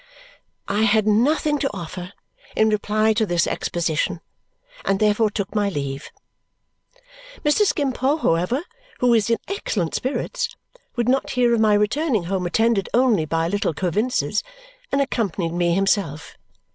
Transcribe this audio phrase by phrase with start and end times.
[0.67, 2.13] I had nothing to offer
[2.55, 4.19] in reply to this exposition
[4.83, 6.09] and therefore took my leave.
[7.45, 7.67] Mr.
[7.67, 8.63] Skimpole, however,
[8.97, 10.55] who was in excellent spirits,
[10.95, 14.41] would not hear of my returning home attended only by "Little Coavinses,"
[14.91, 16.35] and accompanied me himself.